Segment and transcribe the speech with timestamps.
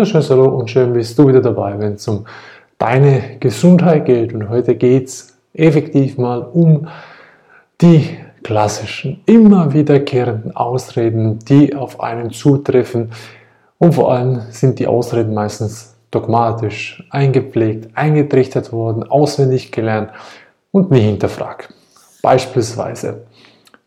[0.00, 2.24] wunderschönes Hallo und schön bist du wieder dabei, wenn es um
[2.78, 4.32] deine Gesundheit geht.
[4.32, 6.88] Und heute geht es effektiv mal um
[7.82, 13.10] die klassischen, immer wiederkehrenden Ausreden, die auf einen zutreffen.
[13.76, 20.12] Und vor allem sind die Ausreden meistens dogmatisch, eingepflegt, eingetrichtert worden, auswendig gelernt
[20.70, 21.74] und nie hinterfragt.
[22.22, 23.26] Beispielsweise,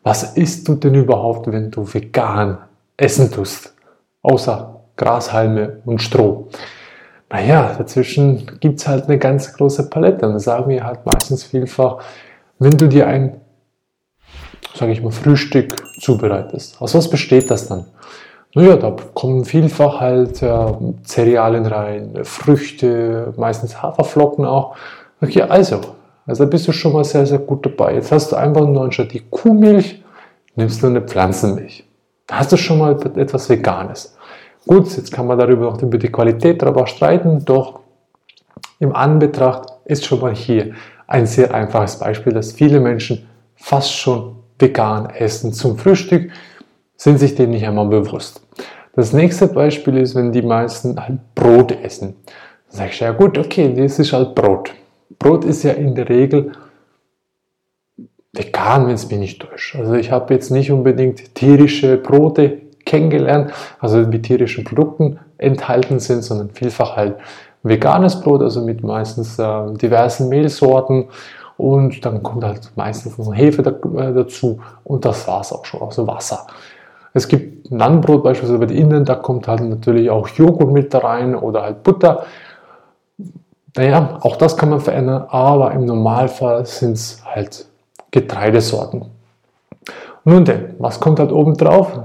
[0.04, 2.58] was isst du denn überhaupt, wenn du vegan
[2.96, 3.74] essen tust?
[4.22, 6.48] Außer Grashalme und Stroh.
[7.30, 10.26] Naja, dazwischen gibt es halt eine ganz große Palette.
[10.26, 11.98] Und das sagen wir halt meistens vielfach,
[12.58, 13.40] wenn du dir ein,
[14.74, 16.80] sage ich mal, Frühstück zubereitest.
[16.80, 17.86] Aus was besteht das dann?
[18.54, 20.72] Naja, da kommen vielfach halt äh,
[21.04, 24.76] Cerealien rein, Früchte, meistens Haferflocken auch.
[25.20, 25.80] Okay, also,
[26.24, 27.94] also da bist du schon mal sehr, sehr gut dabei.
[27.94, 30.04] Jetzt hast du einfach nur anstatt die Kuhmilch,
[30.54, 31.84] nimmst du eine Pflanzenmilch.
[32.28, 34.13] Da hast du schon mal etwas Veganes.
[34.66, 37.80] Gut, jetzt kann man darüber noch über die Qualität darüber streiten, doch
[38.78, 40.72] im Anbetracht ist schon mal hier
[41.06, 43.26] ein sehr einfaches Beispiel, dass viele Menschen
[43.56, 46.30] fast schon vegan essen zum Frühstück,
[46.96, 48.40] sind sich dem nicht einmal bewusst.
[48.94, 52.16] Das nächste Beispiel ist, wenn die meisten halt Brot essen.
[52.70, 54.72] Dann sage ich, ja gut, okay, das ist halt Brot.
[55.18, 56.52] Brot ist ja in der Regel
[58.32, 59.76] vegan, wenn es mich nicht täuscht.
[59.76, 66.22] Also ich habe jetzt nicht unbedingt tierische Brote kennengelernt, also mit tierischen Produkten enthalten sind,
[66.22, 67.16] sondern vielfach halt
[67.62, 71.06] veganes Brot, also mit meistens äh, diversen Mehlsorten
[71.56, 75.64] und dann kommt halt meistens noch Hefe da, äh, dazu und das war es auch
[75.64, 76.46] schon, also Wasser.
[77.14, 80.98] Es gibt Nannbrot beispielsweise bei den Innen, da kommt halt natürlich auch Joghurt mit da
[80.98, 82.26] rein oder halt Butter.
[83.76, 87.66] Naja, auch das kann man verändern, aber im Normalfall sind es halt
[88.10, 89.06] Getreidesorten.
[90.24, 92.00] Nun denn, was kommt halt oben drauf?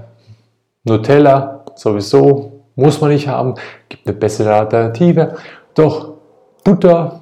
[0.90, 3.56] Nutella sowieso muss man nicht haben,
[3.88, 5.36] gibt eine bessere Alternative.
[5.74, 6.14] Doch
[6.64, 7.22] Butter,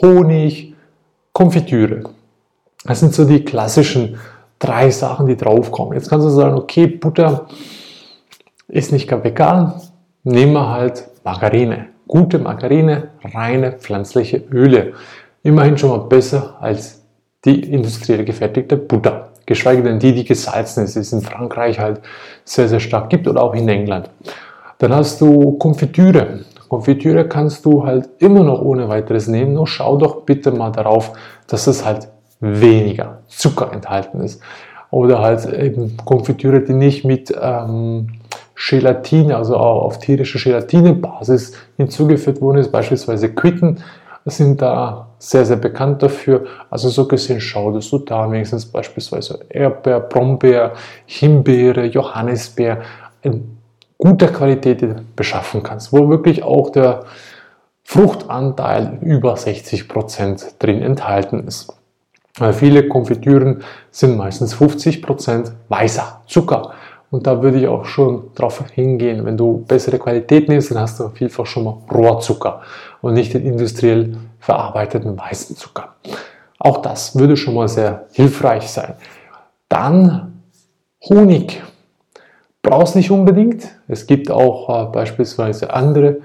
[0.00, 0.74] Honig,
[1.32, 2.04] Konfitüre.
[2.84, 4.18] Das sind so die klassischen
[4.58, 5.94] drei Sachen, die draufkommen.
[5.94, 7.46] Jetzt kannst du sagen, okay, Butter
[8.68, 9.74] ist nicht gar vegan,
[10.24, 11.88] nehmen wir halt Margarine.
[12.06, 14.92] Gute Margarine, reine pflanzliche Öle.
[15.42, 17.02] Immerhin schon mal besser als
[17.44, 22.00] die industriell gefertigte Butter geschweige denn die, die gesalzen ist, ist in Frankreich halt
[22.44, 24.10] sehr, sehr stark gibt oder auch in England.
[24.78, 26.40] Dann hast du Konfitüre.
[26.68, 31.12] Konfitüre kannst du halt immer noch ohne weiteres nehmen, nur schau doch bitte mal darauf,
[31.46, 32.08] dass es halt
[32.40, 34.40] weniger Zucker enthalten ist.
[34.90, 38.08] Oder halt eben Konfitüre, die nicht mit ähm,
[38.54, 43.78] Gelatine, also auf tierische Gelatinebasis hinzugeführt worden ist, beispielsweise Quitten
[44.24, 46.46] sind da sehr, sehr bekannt dafür.
[46.70, 50.72] Also so gesehen schau, dass du da wenigstens beispielsweise Erdbeer, Brombeer,
[51.06, 52.82] Himbeere, Johannisbeer
[53.22, 53.58] in
[53.98, 54.84] guter Qualität
[55.16, 57.04] beschaffen kannst, wo wirklich auch der
[57.84, 61.72] Fruchtanteil über 60 Prozent drin enthalten ist.
[62.38, 66.72] Weil viele Konfitüren sind meistens 50 Prozent weißer Zucker.
[67.10, 69.26] Und da würde ich auch schon drauf hingehen.
[69.26, 72.62] Wenn du bessere Qualität nimmst, dann hast du vielfach schon mal Rohrzucker
[73.02, 75.96] und nicht den industriell verarbeiteten weißen Zucker.
[76.58, 78.94] Auch das würde schon mal sehr hilfreich sein.
[79.68, 80.32] Dann
[81.08, 81.62] Honig.
[82.62, 83.68] Brauchst nicht unbedingt.
[83.88, 86.18] Es gibt auch äh, beispielsweise andere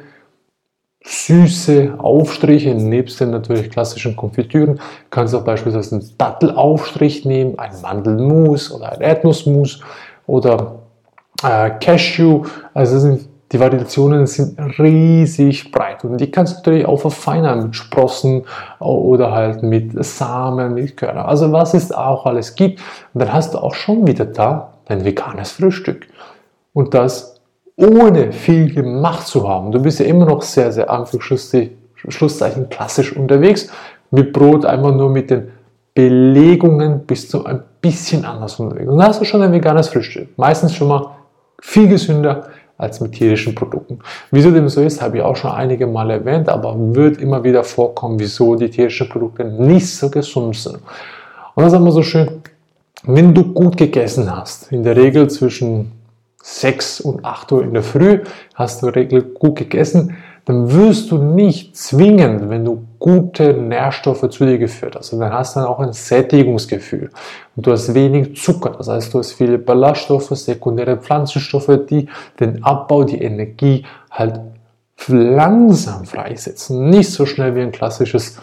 [1.04, 4.80] süße Aufstriche, nebst den natürlich klassischen Konfitüren.
[5.10, 9.82] Kannst auch beispielsweise einen Dattelaufstrich nehmen, einen Mandelmus oder ein Erdnussmus
[10.28, 10.80] oder
[11.44, 12.44] äh, Cashew.
[12.74, 17.76] Also sind, die Variationen sind riesig breit und die kannst du natürlich auch verfeinern mit
[17.76, 18.44] Sprossen
[18.80, 21.28] oder halt mit Samen, mit Körner.
[21.28, 22.82] Also was es auch alles gibt.
[23.14, 26.08] Und dann hast du auch schon wieder da dein veganes Frühstück.
[26.74, 27.40] Und das
[27.78, 29.72] ohne viel gemacht zu haben.
[29.72, 33.70] Du bist ja immer noch sehr, sehr Anführungszeichen klassisch unterwegs.
[34.12, 35.52] Mit Brot einfach nur mit den
[35.94, 38.90] Belegungen bist du ein bisschen anders unterwegs.
[38.90, 40.30] Und dann hast du schon ein veganes Frühstück.
[40.38, 41.12] Meistens schon mal
[41.62, 44.00] viel gesünder als mit tierischen Produkten.
[44.32, 47.64] Wieso dem so ist, habe ich auch schon einige Mal erwähnt, aber wird immer wieder
[47.64, 50.80] vorkommen, wieso die tierischen Produkte nicht so gesund sind.
[51.56, 52.42] Und das ist immer so schön,
[53.04, 55.92] wenn du gut gegessen hast, in der Regel zwischen
[56.44, 58.20] 6 und 8 Uhr in der Früh,
[58.54, 60.16] hast du in der Regel gut gegessen,
[60.48, 65.34] dann wirst du nicht zwingend, wenn du gute Nährstoffe zu dir geführt hast, und dann
[65.34, 67.10] hast du dann auch ein Sättigungsgefühl.
[67.58, 72.08] Und du hast wenig Zucker, das heißt, du hast viele Ballaststoffe, sekundäre Pflanzenstoffe, die
[72.40, 74.40] den Abbau, die Energie halt
[75.10, 76.90] langsam freisetzen.
[76.90, 78.40] Nicht so schnell wie ein klassisches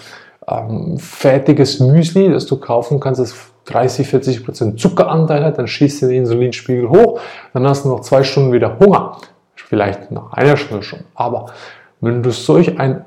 [0.46, 3.34] ähm, fertiges Müsli, das du kaufen kannst, das
[3.64, 7.20] 30, 40 Prozent Zuckeranteil hat, dann schießt den Insulinspiegel hoch,
[7.54, 9.16] dann hast du noch zwei Stunden wieder Hunger
[9.54, 11.00] vielleicht nach einer Stunde schon.
[11.14, 11.46] Aber
[12.04, 13.04] wenn du solch ein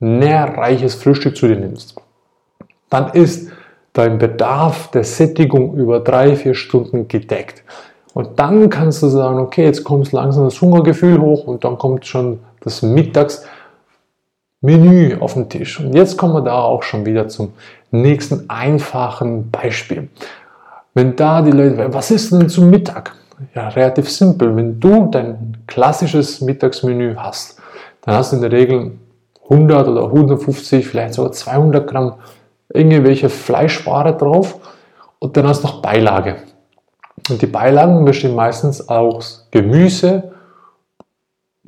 [0.00, 1.96] nährreiches Frühstück zu dir nimmst,
[2.90, 3.50] dann ist
[3.92, 7.62] dein Bedarf der Sättigung über drei, vier Stunden gedeckt.
[8.14, 12.06] Und dann kannst du sagen, okay, jetzt kommt langsam das Hungergefühl hoch und dann kommt
[12.06, 13.46] schon das Mittagsmenü
[15.20, 15.80] auf den Tisch.
[15.80, 17.52] Und jetzt kommen wir da auch schon wieder zum
[17.90, 20.08] nächsten einfachen Beispiel.
[20.94, 23.14] Wenn da die Leute, was ist denn zum Mittag?
[23.54, 24.56] Ja, relativ simpel.
[24.56, 27.57] Wenn du dein klassisches Mittagsmenü hast,
[28.08, 28.92] dann hast du in der Regel
[29.50, 32.14] 100 oder 150, vielleicht sogar 200 Gramm
[32.72, 34.58] irgendwelche Fleischware drauf
[35.18, 36.36] und dann hast du noch Beilage.
[37.28, 40.32] Und die Beilagen bestehen meistens aus Gemüse,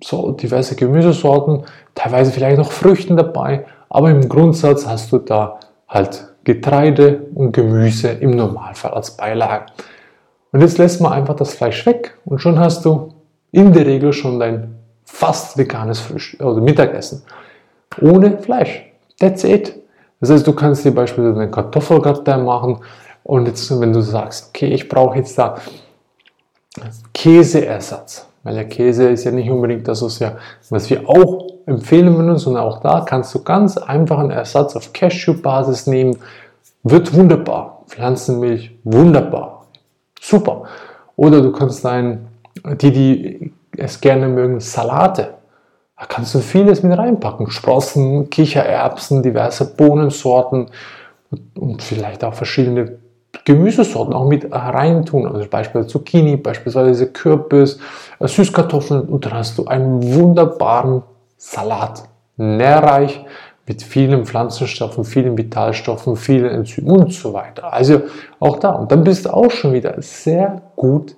[0.02, 1.64] so diverse Gemüsesorten,
[1.94, 8.08] teilweise vielleicht noch Früchten dabei, aber im Grundsatz hast du da halt Getreide und Gemüse
[8.12, 9.66] im Normalfall als Beilage.
[10.52, 13.12] Und jetzt lässt man einfach das Fleisch weg und schon hast du
[13.52, 14.79] in der Regel schon dein
[15.12, 17.22] fast veganes Frühstück oder Mittagessen.
[18.00, 18.84] Ohne Fleisch.
[19.18, 19.74] That's it.
[20.20, 22.78] Das heißt, du kannst dir beispielsweise eine Kartoffelgratin machen
[23.22, 25.56] und jetzt, wenn du sagst, okay, ich brauche jetzt da
[27.12, 30.38] Käseersatz, weil der Käse ist ja nicht unbedingt das, was wir,
[30.70, 34.92] was wir auch empfehlen würden, sondern auch da kannst du ganz einfach einen Ersatz auf
[34.92, 36.16] Cashew-Basis nehmen.
[36.82, 37.84] Wird wunderbar.
[37.88, 39.66] Pflanzenmilch, wunderbar.
[40.20, 40.64] Super.
[41.16, 42.28] Oder du kannst ein,
[42.80, 45.34] die, die es gerne mögen, Salate.
[45.98, 47.50] Da kannst du vieles mit reinpacken.
[47.50, 50.70] Sprossen, Kichererbsen, diverse Bohnensorten
[51.54, 52.98] und vielleicht auch verschiedene
[53.44, 55.26] Gemüsesorten auch mit reintun.
[55.26, 57.78] Also beispielsweise Zucchini, beispielsweise Kürbis,
[58.18, 61.02] äh, Süßkartoffeln und dann hast du einen wunderbaren
[61.36, 62.04] Salat.
[62.36, 63.24] Nährreich
[63.66, 67.72] mit vielen Pflanzenstoffen, vielen Vitalstoffen, vielen Enzymen und so weiter.
[67.72, 68.02] Also
[68.40, 68.70] auch da.
[68.70, 71.14] Und dann bist du auch schon wieder sehr gut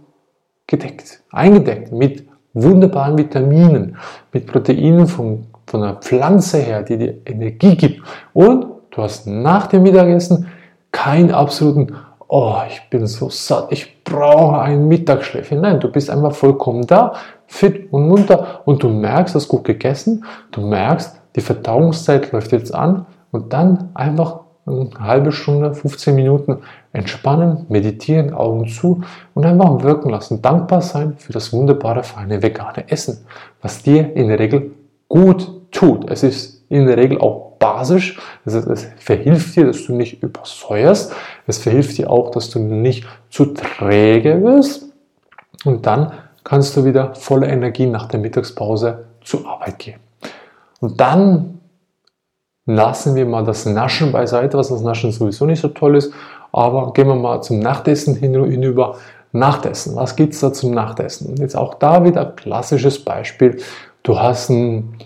[0.66, 3.96] gedeckt, eingedeckt mit wunderbaren Vitaminen,
[4.32, 8.02] mit Proteinen von, von der Pflanze her, die dir Energie gibt.
[8.32, 10.48] Und du hast nach dem Mittagessen
[10.90, 11.94] keinen absoluten,
[12.28, 15.60] oh, ich bin so satt, ich brauche ein Mittagsschläfchen.
[15.60, 17.14] Nein, du bist einfach vollkommen da,
[17.46, 22.52] fit und munter und du merkst, du hast gut gegessen, du merkst, die Verdauungszeit läuft
[22.52, 26.58] jetzt an und dann einfach eine halbe Stunde, 15 Minuten
[26.92, 29.02] entspannen, meditieren, Augen zu
[29.34, 30.40] und einfach wirken lassen.
[30.42, 33.26] Dankbar sein für das wunderbare, feine vegane Essen,
[33.60, 34.72] was dir in der Regel
[35.08, 36.10] gut tut.
[36.10, 38.18] Es ist in der Regel auch basisch.
[38.46, 41.12] Heißt, es verhilft dir, dass du nicht übersäuerst.
[41.46, 44.86] Es verhilft dir auch, dass du nicht zu träge wirst.
[45.64, 46.12] Und dann
[46.44, 50.00] kannst du wieder voller Energie nach der Mittagspause zur Arbeit gehen.
[50.80, 51.60] Und dann
[52.66, 56.12] lassen wir mal das Naschen beiseite, was das Naschen sowieso nicht so toll ist.
[56.52, 58.96] Aber gehen wir mal zum Nachtessen hinüber.
[59.32, 59.96] Nachtessen.
[59.96, 61.36] Was gibt es da zum Nachtessen?
[61.36, 63.62] Jetzt auch da wieder klassisches Beispiel.
[64.02, 64.98] Du hast ein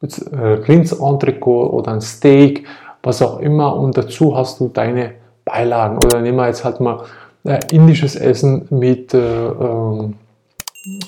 [0.00, 2.66] äh, Rindsentrecot oder ein Steak,
[3.02, 3.76] was auch immer.
[3.76, 5.12] Und dazu hast du deine
[5.44, 5.98] Beilagen.
[5.98, 7.04] Oder nehmen wir jetzt halt mal
[7.44, 10.14] äh, indisches Essen mit äh, ähm,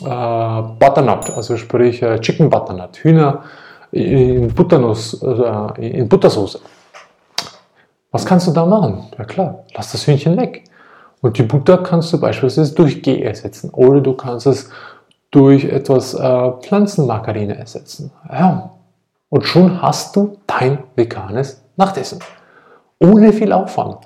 [0.03, 3.45] äh, Butternut, also sprich äh, Chicken Butternut, Hühner
[3.95, 6.59] in Butternuss, also in Buttersoße.
[8.11, 9.05] Was kannst du da machen?
[9.17, 10.65] Ja klar, lass das Hühnchen weg.
[11.21, 14.69] Und die Butter kannst du beispielsweise durch G ersetzen oder du kannst es
[15.31, 18.11] durch etwas äh, Pflanzenmargarine ersetzen.
[18.31, 18.71] Ja.
[19.31, 22.19] Und schon hast du dein veganes Nachtessen.
[23.01, 23.99] Ohne viel Aufwand.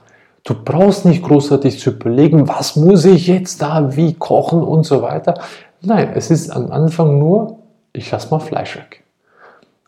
[0.45, 5.02] Du brauchst nicht großartig zu überlegen, was muss ich jetzt da wie kochen und so
[5.02, 5.35] weiter.
[5.80, 7.59] Nein, es ist am Anfang nur,
[7.92, 9.04] ich lasse mal Fleisch weg.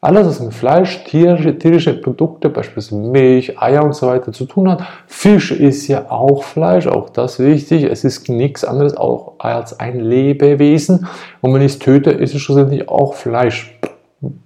[0.03, 4.71] Alles, was mit Fleisch, tierische, tierische Produkte, beispielsweise Milch, Eier und so weiter zu tun
[4.71, 4.83] hat.
[5.07, 7.85] Fisch ist ja auch Fleisch, auch das wichtig.
[7.85, 11.07] Es ist nichts anderes auch als ein Lebewesen.
[11.43, 13.79] Und wenn ich es töte, ist es schlussendlich auch Fleisch,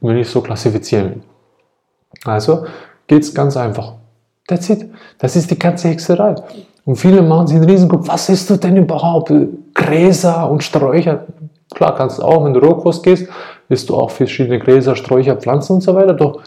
[0.00, 1.22] wenn ich es so klassifizieren will.
[2.24, 2.64] Also
[3.06, 3.92] geht es ganz einfach.
[4.48, 4.90] That's it.
[5.18, 6.34] Das ist die ganze Hexerei.
[6.84, 8.08] Und viele machen sich einen Riesenkopf.
[8.08, 9.32] Was isst du denn überhaupt?
[9.72, 11.26] Gräser und Sträucher.
[11.74, 13.28] Klar, kannst du auch, wenn du Rohkost gehst,
[13.68, 16.14] isst du auch verschiedene Gräser, Sträucher, Pflanzen und so weiter.
[16.14, 16.42] Doch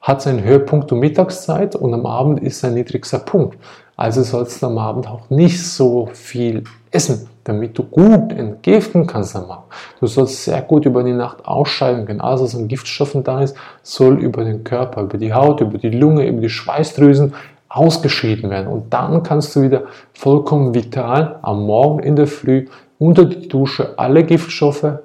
[0.07, 3.59] hat seinen Höhepunkt um Mittagszeit und am Abend ist sein niedrigster Punkt.
[3.97, 9.35] Also sollst du am Abend auch nicht so viel essen, damit du gut entgiften kannst
[9.35, 9.65] am Abend.
[9.99, 12.21] Du sollst sehr gut über die Nacht ausscheiden können.
[12.21, 15.91] Alles, was an Giftstoffen da ist, soll über den Körper, über die Haut, über die
[15.91, 17.35] Lunge, über die Schweißdrüsen
[17.69, 18.69] ausgeschieden werden.
[18.69, 22.67] Und dann kannst du wieder vollkommen vital am Morgen in der Früh
[22.99, 25.01] unter die Dusche alle Giftstoffe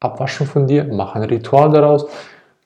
[0.00, 2.06] abwaschen von dir, mach ein Ritual daraus,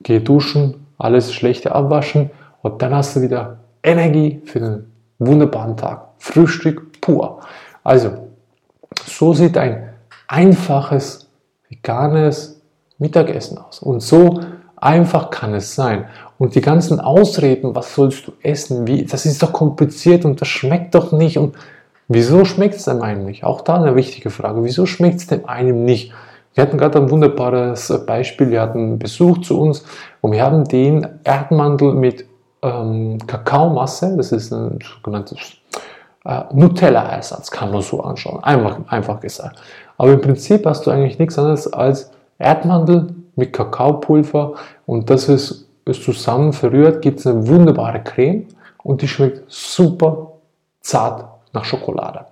[0.01, 2.29] geh duschen, alles Schlechte abwaschen
[2.61, 6.09] und dann hast du wieder Energie für den wunderbaren Tag.
[6.19, 7.39] Frühstück pur.
[7.83, 8.27] Also,
[9.05, 9.89] so sieht ein
[10.27, 11.29] einfaches
[11.69, 12.61] veganes
[12.97, 13.79] Mittagessen aus.
[13.79, 14.41] Und so
[14.75, 16.05] einfach kann es sein.
[16.37, 20.47] Und die ganzen Ausreden, was sollst du essen, wie, das ist doch kompliziert und das
[20.47, 21.37] schmeckt doch nicht.
[21.37, 21.55] Und
[22.07, 23.43] wieso schmeckt es dem einen nicht?
[23.43, 24.63] Auch da eine wichtige Frage.
[24.63, 26.13] Wieso schmeckt es dem einen nicht?
[26.53, 28.49] Wir hatten gerade ein wunderbares Beispiel.
[28.49, 29.85] Wir hatten Besuch zu uns
[30.21, 32.25] und wir haben den Erdmantel mit
[32.61, 35.37] ähm, Kakaomasse, das ist ein sogenanntes
[36.25, 39.61] äh, Nutella-Ersatz, kann man so anschauen, einfach, einfach gesagt.
[39.97, 45.67] Aber im Prinzip hast du eigentlich nichts anderes als Erdmantel mit Kakaopulver und das ist,
[45.85, 48.47] ist zusammen verrührt, gibt es eine wunderbare Creme
[48.83, 50.33] und die schmeckt super
[50.81, 52.25] zart nach Schokolade.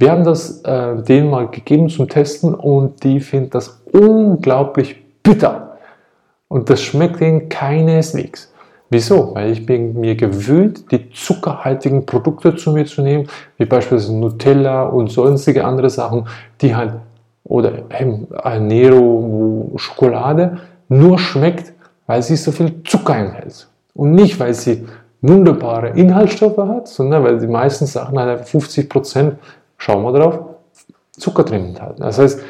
[0.00, 5.76] Wir haben das äh, denen mal gegeben zum Testen und die finden das unglaublich bitter.
[6.48, 8.50] Und das schmeckt ihnen keineswegs.
[8.88, 9.34] Wieso?
[9.34, 13.28] Weil ich bin mir gewöhnt, die zuckerhaltigen Produkte zu mir zu nehmen,
[13.58, 16.26] wie beispielsweise Nutella und sonstige andere Sachen,
[16.62, 16.94] die halt,
[17.44, 18.26] oder eben
[18.66, 21.74] Nero Schokolade, nur schmeckt,
[22.06, 23.68] weil sie so viel Zucker enthält.
[23.92, 24.86] Und nicht, weil sie
[25.20, 29.34] wunderbare Inhaltsstoffe hat, sondern weil die meisten Sachen halt 50 Prozent,
[29.80, 30.38] schauen wir drauf,
[31.12, 32.02] Zucker drin enthalten.
[32.02, 32.40] Das heißt,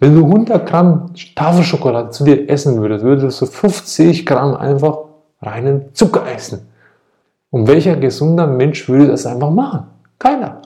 [0.00, 4.98] wenn du 100 Gramm Tafelschokolade zu dir essen würdest, würdest du 50 Gramm einfach
[5.42, 6.68] reinen Zucker essen.
[7.50, 9.86] Und welcher gesunder Mensch würde das einfach machen?
[10.18, 10.62] Keiner.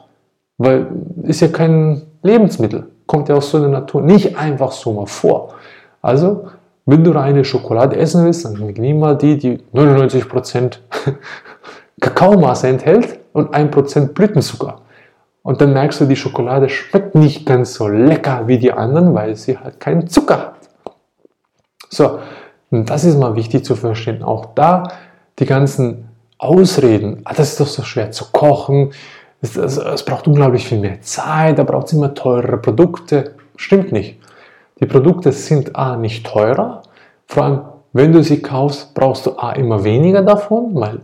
[0.59, 0.88] Weil
[1.23, 5.55] ist ja kein Lebensmittel, kommt ja aus so der Natur nicht einfach so mal vor.
[6.00, 6.49] Also,
[6.87, 10.79] wenn du reine Schokolade essen willst, dann nimm mal die, die 99%
[12.00, 14.81] Kakaomasse enthält und 1% Blütenzucker.
[15.43, 19.35] Und dann merkst du, die Schokolade schmeckt nicht ganz so lecker wie die anderen, weil
[19.37, 20.55] sie halt keinen Zucker hat.
[21.89, 22.21] So,
[22.71, 24.23] und das ist mal wichtig zu verstehen.
[24.23, 24.89] Auch da
[25.39, 26.09] die ganzen
[26.39, 28.93] Ausreden, ah, das ist doch so schwer zu kochen,
[29.41, 33.35] es, es, es braucht unglaublich viel mehr Zeit, da braucht es immer teurere Produkte.
[33.57, 34.19] Stimmt nicht.
[34.81, 36.83] Die Produkte sind A nicht teurer,
[37.27, 37.61] vor allem
[37.93, 41.01] wenn du sie kaufst, brauchst du A immer weniger davon, weil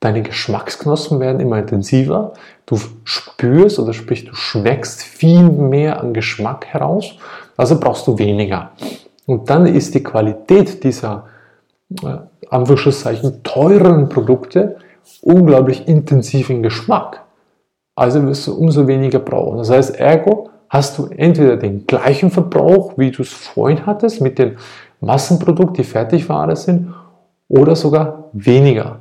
[0.00, 2.34] deine Geschmacksknospen werden immer intensiver.
[2.66, 7.14] Du spürst oder sprich, du schmeckst viel mehr an Geschmack heraus,
[7.56, 8.72] also brauchst du weniger.
[9.26, 11.26] Und dann ist die Qualität dieser
[12.02, 12.18] äh,
[12.50, 14.76] Anführungszeichen teuren Produkte
[15.22, 17.24] unglaublich intensiv im Geschmack.
[17.94, 19.58] Also wirst du umso weniger brauchen.
[19.58, 24.38] Das heißt, ergo hast du entweder den gleichen Verbrauch, wie du es vorhin hattest, mit
[24.38, 24.56] den
[25.00, 26.94] Massenprodukten, die Fertigware sind,
[27.48, 29.00] oder sogar weniger.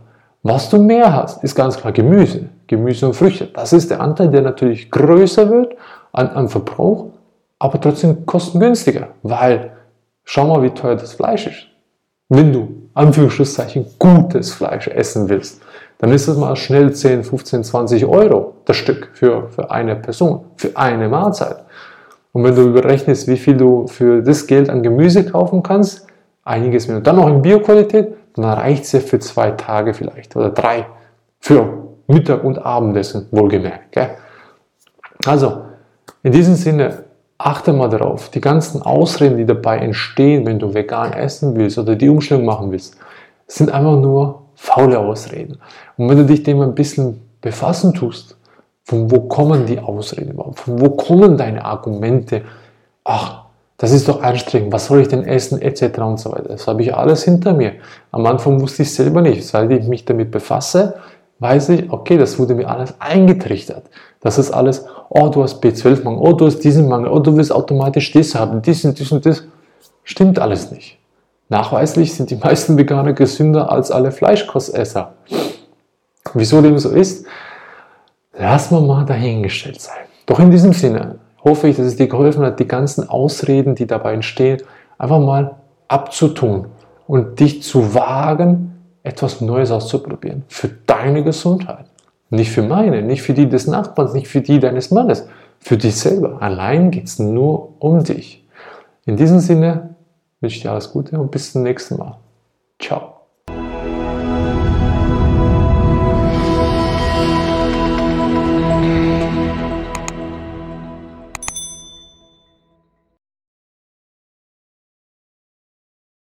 [0.49, 3.47] Was du mehr hast, ist ganz klar Gemüse, Gemüse und Früchte.
[3.53, 5.75] Das ist der Anteil, der natürlich größer wird
[6.13, 7.07] an, an Verbrauch,
[7.59, 9.71] aber trotzdem kostengünstiger, weil
[10.29, 11.67] Schau mal, wie teuer das Fleisch ist.
[12.27, 15.61] Wenn du, Anführungszeichen, gutes Fleisch essen willst,
[15.99, 20.41] dann ist es mal schnell 10, 15, 20 Euro das Stück für, für eine Person,
[20.57, 21.63] für eine Mahlzeit.
[22.33, 26.05] Und wenn du überrechnest, wie viel du für das Geld an Gemüse kaufen kannst,
[26.43, 26.97] einiges mehr.
[26.97, 28.13] Und dann noch in Bioqualität,
[28.44, 30.86] dann reicht es ja für zwei Tage vielleicht oder drei.
[31.39, 33.91] Für Mittag und Abendessen, wohlgemerkt.
[33.91, 34.10] Gell?
[35.25, 35.63] Also,
[36.24, 37.03] in diesem Sinne,
[37.38, 41.96] achte mal darauf, die ganzen Ausreden, die dabei entstehen, wenn du vegan essen willst oder
[41.96, 42.98] die Umstellung machen willst,
[43.46, 45.60] sind einfach nur faule Ausreden.
[45.98, 48.38] Und wenn du dich dem ein bisschen befassen tust,
[48.84, 50.62] von wo kommen die Ausreden überhaupt?
[50.62, 52.44] Von wo kommen deine Argumente?
[53.03, 53.37] Ach,
[53.77, 56.00] das ist doch anstrengend, was soll ich denn essen, etc.
[56.00, 56.50] und so weiter.
[56.50, 57.74] Das habe ich alles hinter mir.
[58.12, 59.46] Am Anfang wusste ich selber nicht.
[59.46, 60.96] Seit ich mich damit befasse,
[61.39, 63.84] weiß ich, okay, das wurde mir alles eingetrichtert.
[64.19, 67.51] Das ist alles, oh, du hast B12-Mangel, oh, du hast diesen Mangel, oh, du willst
[67.51, 69.43] automatisch das haben, dies und dies und das.
[70.03, 70.98] Stimmt alles nicht.
[71.50, 75.13] Nachweislich sind die meisten Veganer gesünder als alle Fleischkostesser.
[76.34, 77.25] Wieso dem so ist,
[78.34, 80.05] lass wir mal dahingestellt sein.
[80.25, 83.88] Doch in diesem Sinne hoffe ich, dass es dir geholfen hat, die ganzen Ausreden, die
[83.88, 84.62] dabei entstehen,
[84.98, 85.56] einfach mal
[85.88, 86.67] abzutun
[87.08, 90.44] und dich zu wagen, etwas Neues auszuprobieren.
[90.48, 91.86] Für deine Gesundheit.
[92.29, 95.27] Nicht für meine, nicht für die des Nachbarns, nicht für die deines Mannes.
[95.60, 96.41] Für dich selber.
[96.41, 98.46] Allein geht es nur um dich.
[99.06, 99.96] In diesem Sinne
[100.41, 102.17] wünsche ich dir alles Gute und bis zum nächsten Mal.